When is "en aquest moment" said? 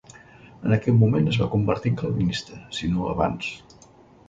0.67-1.29